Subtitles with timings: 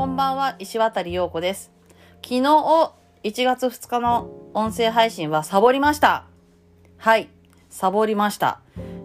[0.00, 1.70] こんばんは、石渡陽子です。
[2.22, 2.40] 昨日、
[3.22, 6.24] 1月2日の音声配信はサボりました。
[6.96, 7.28] はい、
[7.68, 8.62] サボりました。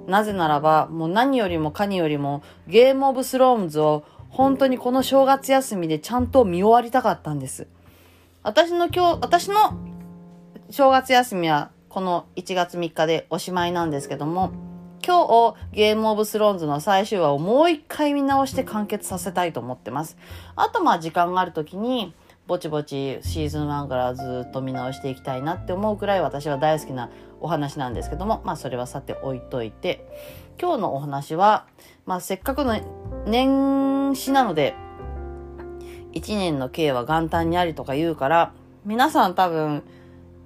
[0.07, 7.67] なぜならば、もう何よりもかによりも、ゲームオブスローンズを本当にこの正月休みでちゃんと見終わりたかったんです。
[8.41, 9.77] 私の今日、私の
[10.69, 14.53] 正月休みはこの1月3日でおしまいなんですけども、
[15.03, 20.17] 今日ゲームオブスローンズの最終話をもう一回見直して完結させたいと思ってます。
[20.55, 22.13] あとまあ時間がある時に
[22.47, 27.09] ぼちぼちシーズン1からずっと見直していきたいなって思うくらい私は大好きな
[27.41, 30.05] お話なんですけども、まあそれはさて置いといて、
[30.61, 31.65] 今日のお話は、
[32.05, 32.79] まあせっかくの
[33.25, 34.75] 年始なので、
[36.13, 38.53] 1年の計は元旦にありとか言うから、
[38.85, 39.83] 皆さん多分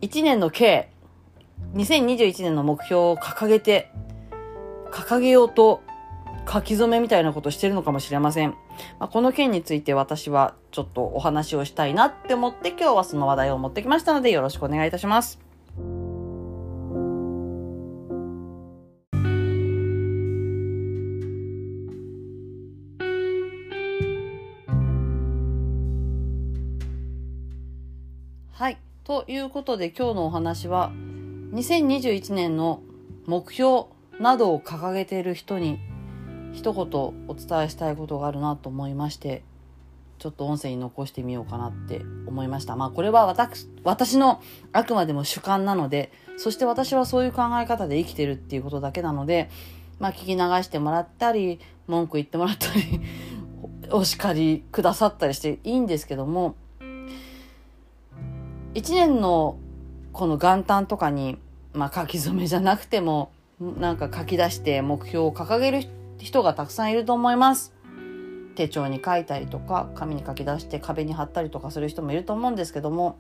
[0.02, 0.92] 1年の計、
[1.74, 3.92] 2021年の目標を掲げて、
[4.92, 5.82] 掲げようと
[6.52, 8.56] 書き初めみたいなことしてるのかもしれません。
[8.98, 15.40] まあ、この件について私はちょっとお話をしたいなって思って今日はその話題を持ってきましたのでよろしくお願いいたします。
[28.52, 28.78] はい。
[29.04, 30.92] ということで今日のお話は
[31.54, 32.82] 2021年の
[33.26, 35.80] 目標などを掲げている人に
[36.54, 36.84] 一言
[37.28, 39.44] お伝えしたいことがあるなと思いまして
[40.18, 42.76] ちょっと音声に残してみようかなって思いました。
[42.76, 44.42] まあこれは私私の
[44.74, 49.50] あくまでも主観なのでそして私はそういう考え方で生きてるっていうことだけなので
[49.98, 53.02] まあ聞き流してもらったり文句言ってもらったり
[53.92, 56.56] お叱りくださったりしていいんですけども
[58.74, 59.58] 1年の
[60.12, 61.38] この元旦とかに、
[61.74, 65.82] まあ、書き初めじゃなくてもなんか書き出して目標を掲げる
[66.18, 67.74] 人がたくさんいると思います。
[68.56, 73.18] 手帳に書いたりとか紙に書き出して壁に貼ったりとかする人もいると思うんですけども。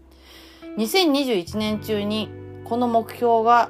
[0.77, 2.29] 2021年中に
[2.63, 3.69] この目標が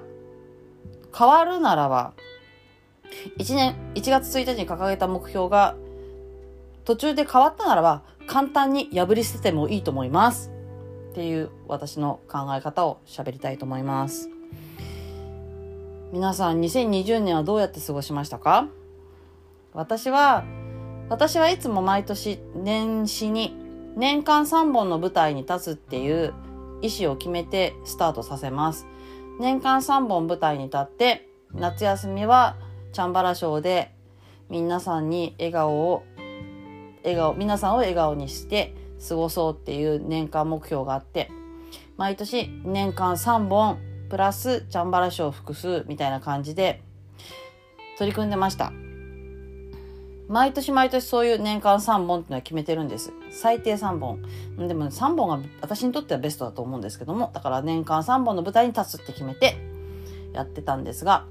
[1.18, 2.13] 変わるならば
[3.38, 5.75] 1年1月1日に掲げた目標が
[6.86, 10.51] 途中で変わったならば簡単に破り捨ててもいいと思います。
[11.12, 14.30] っていう私の考え方を喋りたいと思います。
[16.12, 18.68] 皆さん2020年はどうやって過ごしましたか？
[19.74, 20.44] 私は
[21.08, 23.56] 私はいつも毎年年始に
[23.96, 26.34] 年間3本の舞台に立つっていう
[26.81, 28.88] 意思を決めてスタートさせます。
[29.40, 32.58] 年間3本舞台に立って夏休みは
[32.92, 33.94] チャンバラショーで
[34.50, 36.03] 皆さんに笑顔を
[37.03, 38.74] 笑顔皆さんを笑顔にして
[39.08, 41.30] 過ごそうっていう年間目標があって
[41.98, 43.78] 毎年年間3本
[44.09, 46.81] プラスチャンバラショー複数みたいな感じで
[47.97, 48.72] 取り組んでました。
[50.28, 53.12] 毎年毎年そういう年間3本っていうのは決めてるんです。
[53.31, 54.22] 最低3本。
[54.68, 59.58] でも3本が私にとってはベストだと思うんですけども、だから年間3本の舞台に立つって決めて
[60.34, 61.25] やってたんですが、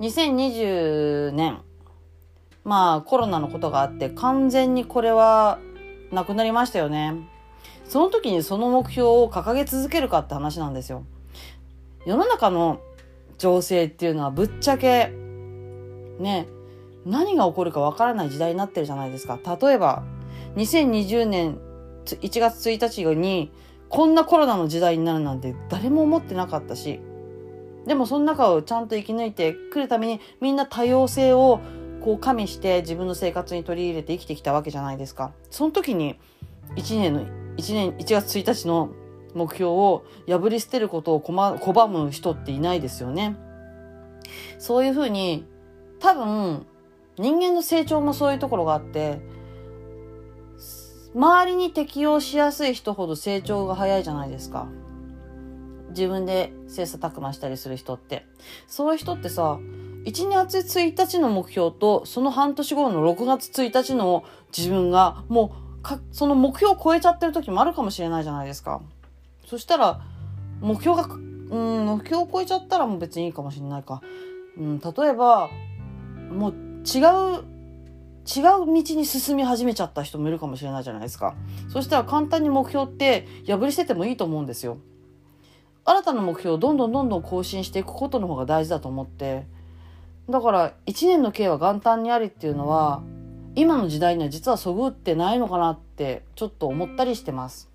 [0.00, 1.60] 2020年、
[2.64, 5.58] まあコロナのことがあって完全にこれは
[6.10, 7.14] なくなりましたよね。
[7.84, 11.04] その時にその目標を掲げ続けるかって話なんですよ。
[12.08, 12.80] 世の中の
[13.36, 15.12] 情勢っていうのはぶっちゃけ、
[16.18, 16.48] ね、
[17.04, 19.38] 何が起こるかわからない時代になってるじゃないですか。
[19.60, 20.02] 例えば、
[20.56, 21.58] 2020年
[22.06, 23.52] 1月1日に
[23.90, 26.98] こんなコロナの時代になるなんて誰も思ってなかったし、
[27.86, 31.60] でもその中をちゃんと生き抜いてくるためにみんな多様性を
[32.00, 35.32] こう加味して自分の生活に取り入れて生きてきたわけじゃないですか。
[35.50, 36.18] その時に
[36.76, 37.26] 1年の、
[37.58, 38.88] 1年、1月1日の
[39.34, 43.36] 目標を破り捨てることを拒む人っていないですよね。
[44.58, 45.46] そういうふうに
[46.00, 46.66] 多分
[47.18, 49.20] 人間の成長もそういうところがあって
[51.14, 54.68] 周りに適応しやすい人ほど成長が早いじゃないですか。
[55.90, 58.26] 自分で切磋琢磨したりする人って。
[58.66, 59.58] そういう人ってさ
[60.04, 64.24] 1月1日の目標とその半年後の6月1日の
[64.56, 68.80] 自分がもうかその目標を超えちゃってる時もあるかもしれないじゃないですか。
[69.48, 70.00] そしたら
[70.60, 74.02] 目標がうん目標を超えちゃったらもう別にいいかもしれないか、
[74.58, 75.48] うん、例えば
[76.30, 77.00] もう違
[77.40, 77.44] う
[78.28, 81.34] 違う道に進み始めちゃった人もいるかもしれないじゃないですか。
[81.72, 84.76] そしたら簡単に目標って破り捨ててもいいと思うんですよ。
[85.86, 89.46] 新たな目標をどんどんどんどん更新していくことの方が大事だと思って。
[90.28, 93.02] だから1年の計は元旦にありっていうのは
[93.54, 97.70] 今の時代には実はそぐってないのかなってちょっと思ったりしてます。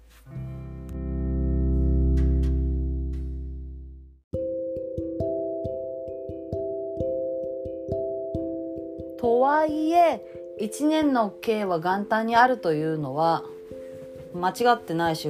[9.24, 10.22] とはいえ
[10.60, 13.46] 1年の計は元旦にあるというのは
[14.36, 15.30] 間違ってないし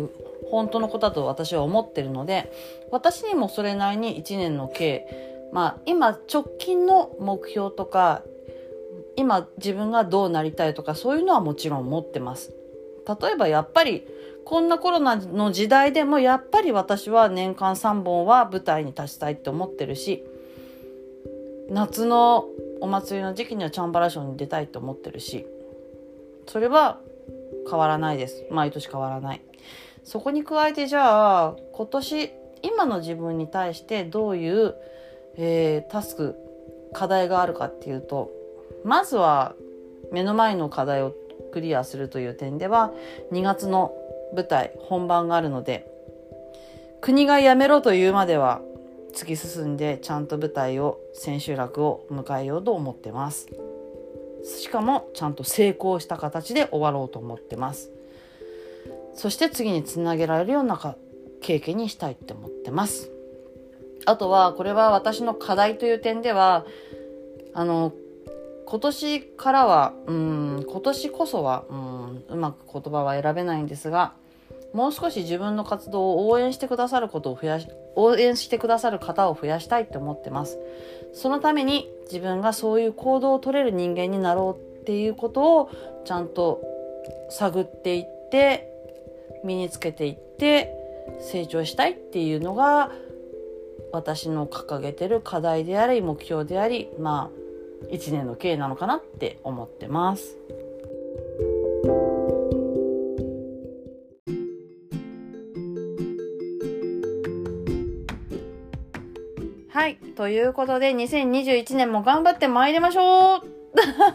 [0.49, 2.51] 本当のことだと私は思ってるので
[2.89, 5.05] 私にもそれなりに1年の計
[5.53, 8.23] まあ今直近の目標とか
[9.15, 12.51] 今自分がどうなりたいとかそういうのはもちろん持ってます。
[13.21, 14.07] 例えばやっぱり
[14.43, 20.23] こんなコロナの時代でもやっぱり私は年間3本は舞台に立ちたいって思ってるし
[21.69, 22.45] 夏の
[22.83, 25.47] お祭りの時期にはチャンバラショーに出たいと思ってるし
[26.47, 26.99] それは
[27.69, 28.45] 変わらないです。
[28.51, 29.41] 毎年変わらない。
[30.03, 32.31] そこに加えてじゃあ今年
[32.61, 34.75] 今の自分に対してどういう、
[35.37, 36.35] えー、タスク
[36.91, 38.31] 課題があるかっていうと
[38.83, 39.55] まずは
[40.11, 41.15] 目の前の課題を
[41.53, 42.91] クリアするという点では
[43.31, 43.93] 2月の
[44.35, 45.89] 舞台本番があるので
[46.99, 48.59] 国がやめろというまでは
[49.13, 53.47] 突き進んでちゃんと舞台を千秋楽を迎えようと思ってます。
[54.43, 57.91] しかもちゃんと成功した形で終わろうと思ってます。
[59.13, 60.79] そして次につなげられるような
[61.41, 63.11] 経験にしたいって思ってます。
[64.05, 66.65] あとはこれは私の課題という点では
[67.53, 67.93] あの
[68.65, 74.13] 今年からはうん今年こそはうんうまく言葉は選べないんですが
[74.73, 80.59] もう少し自分の活動を応援してくださることを増やし、応援してくださる方を増やしたいって思ってます。
[81.13, 85.69] そのために自分がそういう行動を取れる人間になろうっていうことを
[86.05, 86.61] ちゃんと
[87.29, 88.69] 探っていって、
[89.43, 90.73] 身につけていって
[91.19, 92.91] 成長したいっていうのが
[93.91, 97.43] 私の掲げてる課題であり目標であり、まあ
[97.91, 100.37] 一年の経営なのかなって思ってます。
[110.15, 113.41] ということで、2021年も頑張って参りましょう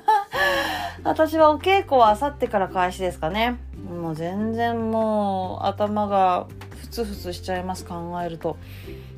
[1.03, 3.59] 私はお稽古はあさってから開始ですかね。
[3.91, 6.47] もう全然もう頭が
[6.81, 8.57] ふつふつしちゃいます、考えると。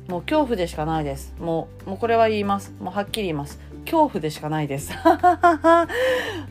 [0.07, 1.35] もう恐怖でしかないです。
[1.39, 2.73] もう、もうこれは言います。
[2.79, 3.59] もうはっきり言います。
[3.85, 4.91] 恐怖でしかないです。
[5.05, 5.87] あ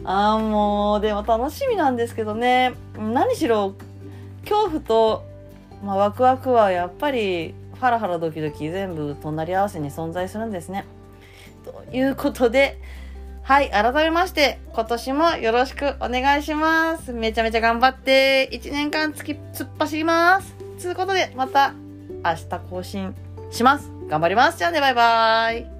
[0.04, 2.74] あ、もう、でも楽しみなんですけどね。
[2.96, 3.74] 何しろ、
[4.42, 5.24] 恐怖と、
[5.82, 10.84] まあ、ワクワクはやっぱりハラハラドキドキ全部隣り合わせに存在するんですね。
[11.64, 12.78] ということで、
[13.42, 17.12] はい、改めまして、今年もよろしくお願いします。
[17.12, 20.54] めちゃめちゃ頑張って、1年間突き、突っ走ります。
[20.78, 21.72] つうことで、また
[22.22, 23.14] 明日更新
[23.50, 23.90] します。
[24.08, 24.58] 頑張ります。
[24.58, 25.79] じゃあね、バイバーイ。